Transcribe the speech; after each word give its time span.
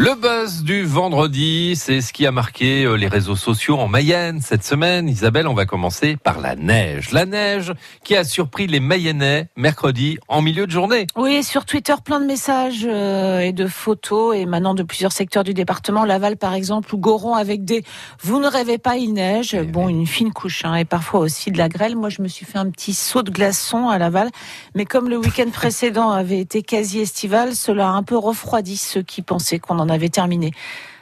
Le 0.00 0.14
buzz 0.14 0.62
du 0.62 0.84
vendredi, 0.84 1.74
c'est 1.74 2.00
ce 2.00 2.12
qui 2.12 2.24
a 2.24 2.30
marqué 2.30 2.84
euh, 2.84 2.94
les 2.94 3.08
réseaux 3.08 3.34
sociaux 3.34 3.78
en 3.78 3.88
Mayenne 3.88 4.40
cette 4.40 4.62
semaine. 4.62 5.08
Isabelle, 5.08 5.48
on 5.48 5.54
va 5.54 5.66
commencer 5.66 6.16
par 6.16 6.40
la 6.40 6.54
neige. 6.54 7.10
La 7.10 7.26
neige 7.26 7.72
qui 8.04 8.14
a 8.14 8.22
surpris 8.22 8.68
les 8.68 8.78
Mayennais 8.78 9.48
mercredi 9.56 10.16
en 10.28 10.40
milieu 10.40 10.68
de 10.68 10.70
journée. 10.70 11.08
Oui, 11.16 11.42
sur 11.42 11.64
Twitter, 11.64 11.94
plein 12.04 12.20
de 12.20 12.26
messages 12.26 12.86
euh, 12.88 13.40
et 13.40 13.50
de 13.50 13.66
photos 13.66 14.36
émanant 14.36 14.72
de 14.72 14.84
plusieurs 14.84 15.10
secteurs 15.10 15.42
du 15.42 15.52
département. 15.52 16.04
Laval, 16.04 16.36
par 16.36 16.54
exemple, 16.54 16.94
ou 16.94 16.98
Goron 16.98 17.34
avec 17.34 17.64
des 17.64 17.82
«vous 18.22 18.38
ne 18.38 18.46
rêvez 18.46 18.78
pas, 18.78 18.98
il 18.98 19.14
neige 19.14 19.54
Eh». 19.54 19.62
Bon, 19.64 19.88
une 19.88 20.06
fine 20.06 20.32
couche 20.32 20.64
hein, 20.64 20.76
et 20.76 20.84
parfois 20.84 21.18
aussi 21.18 21.50
de 21.50 21.58
la 21.58 21.68
grêle. 21.68 21.96
Moi, 21.96 22.08
je 22.08 22.22
me 22.22 22.28
suis 22.28 22.46
fait 22.46 22.58
un 22.58 22.70
petit 22.70 22.94
saut 22.94 23.24
de 23.24 23.32
glaçon 23.32 23.88
à 23.88 23.98
Laval. 23.98 24.30
Mais 24.76 24.84
comme 24.84 25.08
le 25.08 25.16
week-end 25.16 25.50
précédent 25.52 26.12
avait 26.12 26.38
été 26.38 26.62
quasi 26.62 27.00
estival, 27.00 27.56
cela 27.56 27.88
a 27.88 27.90
un 27.90 28.04
peu 28.04 28.16
refroidi 28.16 28.76
ceux 28.76 29.02
qui 29.02 29.22
pensaient 29.22 29.58
qu'on 29.58 29.80
en 29.80 29.87
avait 29.88 30.08
terminé. 30.08 30.52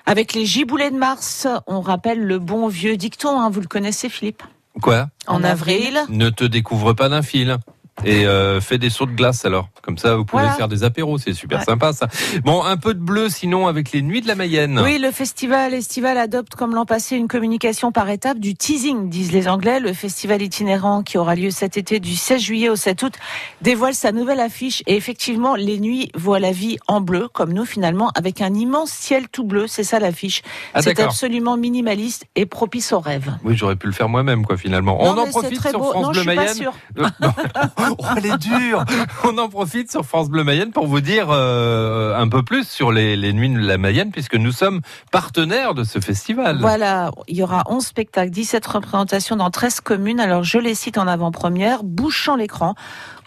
Avec 0.07 0.35
les 0.35 0.47
giboulées 0.47 0.91
de 0.91 0.97
mars, 0.97 1.47
on 1.67 1.81
rappelle 1.81 2.21
le 2.23 2.39
bon 2.39 2.69
vieux 2.69 2.97
dicton, 2.97 3.41
hein, 3.41 3.51
vous 3.51 3.61
le 3.61 3.67
connaissez 3.67 4.09
Philippe? 4.09 4.43
Quoi? 4.81 5.09
En, 5.27 5.37
En 5.37 5.45
avril, 5.45 6.01
Ne 6.09 6.29
te 6.31 6.45
découvre 6.45 6.93
pas 6.93 7.09
d'un 7.09 7.23
fil. 7.23 7.57
Et 8.05 8.27
euh, 8.27 8.61
fais 8.61 8.79
des 8.79 8.91
sauts 8.91 9.07
de 9.07 9.13
glace 9.13 9.45
alors. 9.45 9.69
Comme 9.83 9.97
ça, 9.99 10.17
vous 10.17 10.25
pouvez 10.25 10.43
Voilà. 10.43 10.57
faire 10.57 10.69
des 10.69 10.85
apéros. 10.85 11.17
C'est 11.19 11.33
super 11.33 11.61
Ouais. 11.61 11.65
sympa 11.65 11.93
ça. 11.93 12.09
Bon, 12.45 12.63
un 12.63 12.77
peu 12.77 12.93
de 12.93 13.01
bleu 13.01 13.29
sinon 13.29 13.67
avec 13.69 13.93
les 13.93 14.03
nuits 14.03 14.21
de 14.21 14.29
la 14.29 14.35
Mayenne. 14.35 14.81
Oui, 14.85 14.99
le 14.99 15.11
festival 15.11 15.73
estival 15.75 16.19
adopte 16.19 16.55
comme 16.57 16.75
l'an 16.75 16.85
passé 16.85 17.17
une 17.17 17.29
communication 17.29 17.93
par 17.93 18.09
étapes 18.11 18.39
du 18.39 18.55
teasing, 18.55 19.09
disent 19.09 19.33
les 19.33 19.49
Anglais. 19.49 19.81
Le 19.81 19.93
festival 19.93 20.43
itinérant 20.43 21.03
qui 21.03 21.17
aura 21.19 21.35
lieu 21.35 21.51
cet 21.51 21.77
été 21.79 21.99
du 22.01 22.17
16 22.17 22.41
juillet 22.43 22.69
au 22.69 22.77
7 22.77 23.03
août 23.03 23.15
dévoile 23.63 23.95
sa 23.95 24.13
nouvelle 24.13 24.41
affiche 24.41 24.83
et 24.87 24.97
effectivement, 24.97 25.55
les 25.55 25.79
nuits 25.79 26.11
voient 26.15 26.41
la 26.41 26.53
vie 26.53 26.77
en 26.89 27.01
bleu, 27.01 27.29
comme 27.29 27.53
nous 27.53 27.65
finalement, 27.65 28.11
avec 28.15 28.41
un 28.43 28.53
immense 28.55 28.91
ciel 28.91 29.29
tout 29.29 29.45
bleu. 29.45 29.67
C'est 29.69 29.85
ça 29.85 29.99
l'affiche. 29.99 30.43
Ah, 30.75 30.83
c'est 30.83 31.01
absolument 31.01 31.57
minimaliste 31.57 32.27
et 32.37 32.45
propice 32.47 32.93
au 32.93 33.01
rêve. 33.01 33.33
Oui, 33.45 33.57
j'aurais 33.57 33.77
pu 33.77 33.87
le 33.87 33.93
faire 33.93 34.09
moi-même 34.09 34.45
quoi 34.45 34.57
finalement. 34.57 34.99
Non, 35.03 35.15
on 35.17 35.19
en 35.23 35.27
profite 35.27 35.59
très 35.59 35.71
sur. 35.71 35.81
France 35.83 36.03
non, 36.03 36.11
Bleu 36.11 36.25
Mayenne. 36.25 36.71
Oh, 37.91 38.05
elle 38.17 38.27
est 38.27 38.39
dure. 38.39 38.85
On 39.25 39.39
en 39.39 39.49
profite 39.49 39.91
sur 39.91 40.05
France 40.05 40.29
Bleu 40.29 40.45
Mayenne 40.45 40.73
pour 40.73 40.87
vous 40.87 41.01
dire 41.01 41.29
euh, 41.31 42.17
un 42.17 42.29
peu 42.29 42.43
plus 42.43 42.69
sur 42.69 42.93
les, 42.93 43.17
les 43.17 43.33
nuits 43.33 43.49
de 43.49 43.59
la 43.59 43.79
Mayenne, 43.79 44.11
puisque 44.11 44.35
nous 44.35 44.53
sommes 44.53 44.81
partenaires 45.11 45.75
de 45.75 45.85
ce 45.85 46.01
festival. 46.01 46.59
Voilà, 46.61 47.11
il 47.29 47.37
y 47.37 47.43
aura 47.43 47.65
11 47.69 47.85
spectacles, 47.85 48.31
17 48.31 48.67
représentations 48.67 49.37
dans 49.37 49.51
13 49.51 49.81
communes. 49.81 50.21
Alors 50.21 50.45
je 50.45 50.59
les 50.59 50.75
cite 50.75 50.99
en 50.99 51.07
avant-première, 51.07 51.85
bouchant 51.85 52.37
l'écran. 52.37 52.75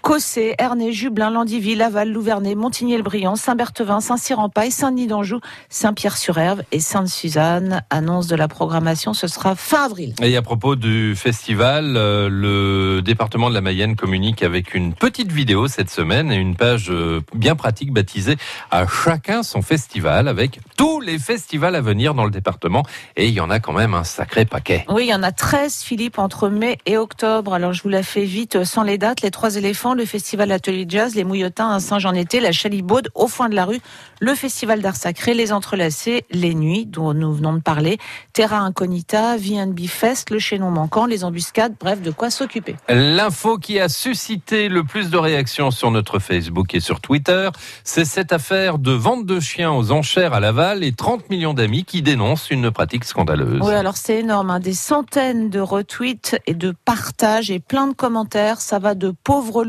Cossé, 0.02 0.55
Ernée, 0.58 0.94
Jublin, 0.94 1.30
Landivy, 1.30 1.75
Laval, 1.75 2.11
Louvernay, 2.11 2.55
Montigny-le-Brillant, 2.55 3.36
Saint-Berthevin, 3.36 4.00
Saint-Cyr-en-Paille, 4.00 4.72
Saint-Denis 4.72 5.08
d'Anjou, 5.08 5.39
Saint-Pierre-sur-Herve 5.69 6.64
et 6.72 6.80
Sainte-Suzanne. 6.80 7.83
Annonce 7.89 8.27
de 8.27 8.36
la 8.36 8.47
programmation, 8.47 9.14
ce 9.14 9.27
sera 9.27 9.55
fin 9.55 9.86
avril. 9.86 10.14
Et 10.22 10.36
à 10.36 10.42
propos 10.42 10.75
du 10.75 11.16
festival, 11.16 11.95
euh, 11.97 12.30
le 12.30 13.02
département 13.02 13.50
de 13.50 13.53
la 13.53 13.61
Mayenne 13.61 13.95
communique 13.95 14.44
avec 14.44 14.73
une 14.73 14.94
petite 14.94 15.31
vidéo 15.31 15.67
cette 15.67 15.89
semaine 15.89 16.31
et 16.31 16.36
une 16.36 16.55
page 16.55 16.89
euh, 16.89 17.22
bien 17.33 17.55
pratique 17.55 17.92
baptisée 17.92 18.38
à 18.72 18.86
chacun 18.88 19.44
son 19.44 19.61
festival 19.61 20.27
avec 20.27 20.59
tous 20.77 21.00
les 21.00 21.20
festivals 21.20 21.75
à 21.75 21.81
venir 21.81 22.14
dans 22.14 22.25
le 22.25 22.31
département. 22.31 22.83
Et 23.16 23.27
il 23.27 23.33
y 23.33 23.39
en 23.39 23.50
a 23.50 23.59
quand 23.59 23.73
même 23.73 23.94
un 23.94 24.03
sacré 24.03 24.45
paquet. 24.45 24.86
Oui, 24.89 25.05
il 25.05 25.09
y 25.09 25.14
en 25.14 25.23
a 25.23 25.31
13, 25.31 25.81
Philippe, 25.81 26.20
entre 26.20 26.50
mai 26.50 26.77
et 26.86 26.97
octobre. 26.97 27.53
Alors, 27.53 27.73
je 27.73 27.83
vous 27.83 27.89
la 27.89 28.03
fais 28.03 28.25
vite, 28.25 28.58
euh, 28.58 28.66
sans 28.66 28.83
les 28.83 28.97
dates. 28.97 29.22
Les 29.22 29.31
Trois 29.31 29.55
éléphants, 29.55 29.88
le 29.93 30.05
festival 30.05 30.51
Atelier 30.51 30.85
Jazz, 30.87 31.15
les 31.15 31.23
Mouillotins 31.23 31.69
à 31.69 31.79
Saint-Jean-Été, 31.79 32.39
la 32.39 32.51
Chalibaude, 32.51 33.09
au 33.15 33.27
foin 33.27 33.49
de 33.49 33.55
la 33.55 33.65
rue, 33.65 33.79
le 34.19 34.35
festival 34.35 34.81
d'art 34.81 34.95
sacré, 34.95 35.33
les 35.33 35.51
Entrelacés, 35.51 36.25
les 36.31 36.53
Nuits, 36.53 36.85
dont 36.85 37.13
nous 37.13 37.33
venons 37.33 37.53
de 37.53 37.61
parler, 37.61 37.97
Terra 38.33 38.59
Incognita, 38.59 39.37
V&B 39.37 39.87
Fest, 39.87 40.29
le 40.29 40.39
chaînon 40.39 40.71
manquant, 40.71 41.05
les 41.05 41.23
embuscades, 41.23 41.75
bref, 41.79 42.01
de 42.01 42.11
quoi 42.11 42.29
s'occuper. 42.29 42.75
L'info 42.87 43.58
qui 43.58 43.80
a 43.80 43.89
suscité 43.89 44.69
le 44.69 44.83
plus 44.83 45.09
de 45.09 45.17
réactions 45.17 45.71
sur 45.71 45.91
notre 45.91 46.19
Facebook 46.19 46.73
et 46.75 46.80
sur 46.80 46.99
Twitter, 47.02 47.49
c'est 47.83 48.05
cette 48.05 48.33
affaire 48.33 48.77
de 48.77 48.91
vente 48.91 49.25
de 49.25 49.39
chiens 49.39 49.71
aux 49.71 49.91
enchères 49.91 50.33
à 50.33 50.39
Laval 50.39 50.83
et 50.83 50.91
30 50.91 51.30
millions 51.30 51.53
d'amis 51.53 51.85
qui 51.85 52.02
dénoncent 52.02 52.49
une 52.49 52.71
pratique 52.71 53.05
scandaleuse. 53.05 53.59
Oui, 53.61 53.73
alors 53.73 53.97
c'est 53.97 54.19
énorme, 54.19 54.49
hein. 54.52 54.59
des 54.59 54.73
centaines 54.73 55.49
de 55.49 55.59
retweets 55.59 56.39
et 56.47 56.53
de 56.53 56.73
partages 56.85 57.52
et 57.52 57.59
plein 57.59 57.87
de 57.87 57.93
commentaires. 57.93 58.61
Ça 58.61 58.80
va 58.80 58.95
de 58.95 59.14
pauvres 59.23 59.64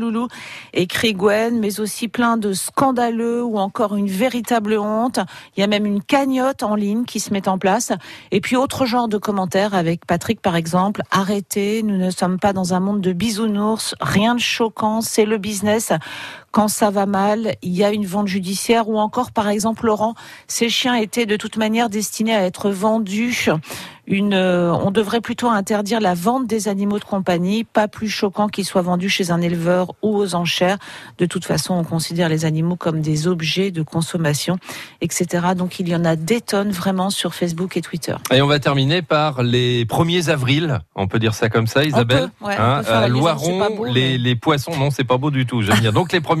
écrit 0.73 1.13
Gwen, 1.13 1.59
mais 1.59 1.79
aussi 1.79 2.07
plein 2.07 2.37
de 2.37 2.53
scandaleux 2.53 3.43
ou 3.43 3.57
encore 3.57 3.95
une 3.95 4.07
véritable 4.07 4.77
honte. 4.77 5.19
Il 5.55 5.61
y 5.61 5.63
a 5.63 5.67
même 5.67 5.85
une 5.85 6.01
cagnotte 6.01 6.63
en 6.63 6.75
ligne 6.75 7.05
qui 7.05 7.19
se 7.19 7.33
met 7.33 7.47
en 7.47 7.57
place. 7.57 7.91
Et 8.31 8.41
puis 8.41 8.55
autre 8.55 8.85
genre 8.85 9.07
de 9.07 9.17
commentaires 9.17 9.73
avec 9.73 10.05
Patrick 10.05 10.41
par 10.41 10.55
exemple. 10.55 11.01
Arrêtez, 11.11 11.83
nous 11.83 11.97
ne 11.97 12.11
sommes 12.11 12.39
pas 12.39 12.53
dans 12.53 12.73
un 12.73 12.79
monde 12.79 13.01
de 13.01 13.13
bisounours, 13.13 13.95
rien 14.01 14.35
de 14.35 14.39
choquant, 14.39 15.01
c'est 15.01 15.25
le 15.25 15.37
business. 15.37 15.91
Quand 16.51 16.67
ça 16.67 16.89
va 16.89 17.05
mal, 17.05 17.55
il 17.61 17.71
y 17.71 17.83
a 17.83 17.91
une 17.91 18.05
vente 18.05 18.27
judiciaire 18.27 18.89
ou 18.89 18.99
encore 18.99 19.31
par 19.31 19.47
exemple 19.47 19.85
Laurent, 19.85 20.15
ces 20.47 20.69
chiens 20.69 20.95
étaient 20.95 21.25
de 21.25 21.37
toute 21.37 21.57
manière 21.57 21.89
destinés 21.89 22.35
à 22.35 22.43
être 22.43 22.69
vendus 22.69 23.49
une, 24.07 24.33
euh, 24.33 24.73
on 24.73 24.91
devrait 24.91 25.21
plutôt 25.21 25.47
interdire 25.47 26.01
la 26.01 26.15
vente 26.15 26.45
des 26.47 26.67
animaux 26.67 26.99
de 26.99 27.03
compagnie, 27.05 27.63
pas 27.63 27.87
plus 27.87 28.09
choquant 28.09 28.49
qu'ils 28.49 28.65
soient 28.65 28.81
vendus 28.81 29.09
chez 29.09 29.31
un 29.31 29.39
éleveur 29.41 29.93
ou 30.01 30.17
aux 30.17 30.35
enchères. 30.35 30.77
De 31.17 31.25
toute 31.25 31.45
façon, 31.45 31.75
on 31.75 31.83
considère 31.85 32.27
les 32.27 32.43
animaux 32.43 32.75
comme 32.75 32.99
des 33.01 33.27
objets 33.27 33.71
de 33.71 33.83
consommation, 33.83 34.57
etc. 35.01 35.49
Donc 35.55 35.79
il 35.79 35.87
y 35.87 35.95
en 35.95 36.03
a 36.03 36.15
des 36.17 36.41
tonnes 36.41 36.71
vraiment 36.71 37.09
sur 37.09 37.33
Facebook 37.35 37.77
et 37.77 37.81
Twitter. 37.81 38.15
Et 38.33 38.41
on 38.41 38.47
va 38.47 38.59
terminer 38.59 39.01
par 39.01 39.43
les 39.43 39.85
1er 39.85 40.29
avril, 40.29 40.79
on 40.95 41.07
peut 41.07 41.19
dire 41.19 41.33
ça 41.35 41.47
comme 41.47 41.67
ça, 41.67 41.85
Isabelle. 41.85 42.31
peut, 42.41 42.47
ouais, 42.47 42.55
on 42.57 42.61
Hein, 42.61 42.77
peut 42.79 42.83
faire 42.85 42.95
à 42.97 43.01
la 43.01 43.07
liaison, 43.07 43.19
Loiron, 43.19 43.45
c'est 43.45 43.59
pas 43.59 43.69
beau, 43.69 43.85
les, 43.85 43.93
mais- 43.93 44.17
les 44.17 44.35
poissons, 44.35 44.75
non, 44.77 44.89
c'est 44.91 45.03
pas 45.05 45.17
beau 45.17 45.31
du 45.31 45.45
tout, 45.45 45.61
j'aime 45.61 45.79
bien. 45.79 45.91
Donc 45.93 46.11
les 46.11 46.19
1er 46.19 46.40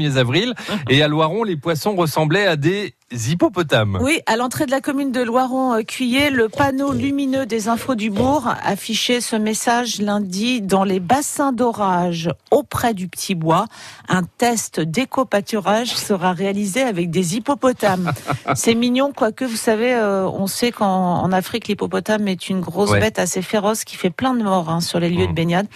et 0.89 1.01
à 1.03 1.07
Loiron, 1.07 1.43
les 1.43 1.57
poissons 1.57 1.95
ressemblaient 1.95 2.47
à 2.47 2.55
des 2.55 2.93
hippopotames. 3.11 3.97
Oui, 4.01 4.19
à 4.25 4.35
l'entrée 4.37 4.65
de 4.65 4.71
la 4.71 4.81
commune 4.81 5.11
de 5.11 5.21
Loiron-Cuillé, 5.21 6.29
le 6.29 6.49
panneau 6.49 6.93
lumineux 6.93 7.45
des 7.45 7.67
infos 7.67 7.95
du 7.95 8.09
bourg 8.09 8.47
affichait 8.63 9.21
ce 9.21 9.35
message 9.35 10.01
lundi 10.01 10.61
dans 10.61 10.83
les 10.83 10.99
bassins 10.99 11.51
d'orage 11.51 12.29
auprès 12.51 12.93
du 12.93 13.07
petit 13.07 13.35
bois. 13.35 13.65
Un 14.09 14.23
test 14.23 14.79
d'éco-pâturage 14.79 15.95
sera 15.95 16.33
réalisé 16.33 16.81
avec 16.81 17.09
des 17.11 17.35
hippopotames. 17.37 18.11
C'est 18.55 18.75
mignon, 18.75 19.11
quoique 19.15 19.45
vous 19.45 19.55
savez, 19.55 19.93
euh, 19.93 20.27
on 20.27 20.47
sait 20.47 20.71
qu'en 20.71 21.21
en 21.21 21.31
Afrique, 21.31 21.67
l'hippopotame 21.67 22.27
est 22.27 22.49
une 22.49 22.61
grosse 22.61 22.91
Ouais. 22.91 22.99
bête 22.99 23.19
assez 23.19 23.41
féroce 23.41 23.83
qui 23.83 23.95
fait 23.95 24.09
plein 24.09 24.33
de 24.33 24.43
morts 24.43 24.69
hein, 24.69 24.81
sur 24.81 24.99
les 24.99 25.09
lieux 25.09 25.25
de 25.25 25.29
Mhm. 25.29 25.35
baignade. 25.35 25.67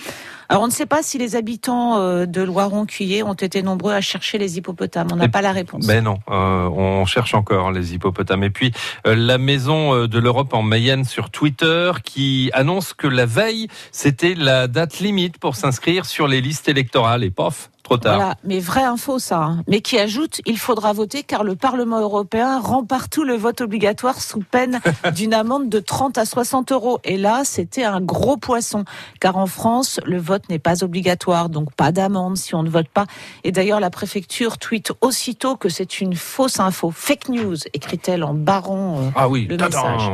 Alors 0.48 0.62
on 0.62 0.68
ne 0.68 0.72
sait 0.72 0.86
pas 0.86 1.02
si 1.02 1.18
les 1.18 1.36
habitants 1.36 1.98
euh, 1.98 2.28
de 2.28 2.44
Loiron-Cuillé 2.44 3.24
ont 3.24 3.34
été 3.34 3.64
nombreux 3.64 3.94
à 3.94 4.02
chercher 4.02 4.38
les 4.38 4.58
hippopotames. 4.60 5.08
On 5.12 5.16
n'a 5.16 5.26
Et- 5.26 5.30
pas 5.30 5.42
la 5.42 5.52
réponse. 5.52 5.88
Ben 5.88 6.04
non, 6.04 6.20
euh, 6.30 6.70
on 6.70 7.06
cherche 7.06 7.25
encore 7.34 7.72
les 7.72 7.94
hippopotames. 7.94 8.44
Et 8.44 8.50
puis 8.50 8.72
euh, 9.08 9.16
la 9.16 9.38
maison 9.38 9.94
euh, 9.94 10.08
de 10.08 10.20
l'Europe 10.20 10.54
en 10.54 10.62
Mayenne 10.62 11.04
sur 11.04 11.30
Twitter 11.30 11.92
qui 12.04 12.50
annonce 12.54 12.94
que 12.94 13.08
la 13.08 13.26
veille, 13.26 13.68
c'était 13.92 14.36
la 14.36 14.68
date 14.68 15.00
limite 15.00 15.38
pour 15.38 15.56
s'inscrire 15.56 16.06
sur 16.06 16.28
les 16.28 16.42
listes 16.42 16.70
électorales. 16.70 17.24
Et 17.24 17.32
pof, 17.32 17.70
trop 17.86 17.98
tard. 17.98 18.16
Voilà, 18.18 18.36
mais 18.44 18.60
vraie 18.60 18.84
info 18.84 19.20
ça. 19.20 19.38
hein. 19.44 19.64
Mais 19.68 19.80
qui 19.80 19.98
ajoute, 19.98 20.42
il 20.46 20.58
faudra 20.58 20.92
voter 20.92 21.24
car 21.24 21.44
le 21.46 21.56
Parlement 21.56 22.02
européen 22.02 22.60
rend 22.60 22.84
partout 22.84 23.24
le 23.24 23.36
vote 23.36 23.62
obligatoire 23.62 24.20
sous 24.22 24.40
peine 24.42 24.82
d'une 25.16 25.34
amende 25.34 25.70
de 25.70 25.80
30 25.80 26.18
à 26.18 26.26
60 26.26 26.72
euros. 26.74 27.00
Et 27.06 27.18
là, 27.18 27.44
c'était 27.46 27.84
un 27.86 28.02
gros 28.02 28.36
poisson, 28.38 28.84
car 29.22 29.38
en 29.38 29.46
France, 29.48 30.00
le 30.06 30.18
vote 30.18 30.50
n'est 30.50 30.60
pas 30.60 30.84
obligatoire, 30.84 31.50
donc 31.50 31.74
pas 31.76 31.92
d'amende 31.94 32.36
si 32.38 32.56
on 32.56 32.64
ne 32.64 32.70
vote 32.70 32.90
pas. 32.90 33.06
Et 33.46 33.52
d'ailleurs, 33.54 33.80
la 33.80 33.90
préfecture 33.92 34.58
tweet 34.58 34.92
aussitôt 35.02 35.56
que 35.56 35.70
c'est 35.70 36.02
une 36.02 36.16
fausse 36.16 36.60
info, 36.60 36.92
fake 36.92 37.30
news, 37.30 37.56
écrit-elle 37.74 38.24
en 38.24 38.34
baron. 38.34 39.00
euh, 39.00 39.10
Ah 39.16 39.30
oui, 39.30 39.48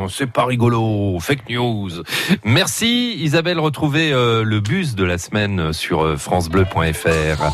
c'est 0.08 0.30
pas 0.30 0.44
rigolo, 0.44 1.18
fake 1.20 1.48
news. 1.48 1.90
Merci 2.44 3.14
Isabelle, 3.18 3.58
retrouvez 3.58 4.12
euh, 4.12 4.44
le 4.44 4.60
bus 4.60 4.94
de 4.94 5.04
la 5.04 5.16
semaine 5.18 5.72
sur 5.72 6.02
euh, 6.02 6.16
francebleu.fr. 6.18 7.50